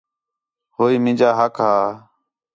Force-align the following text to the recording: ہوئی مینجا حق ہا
ہوئی 0.77 0.95
مینجا 1.03 1.29
حق 1.39 1.55
ہا 1.65 1.75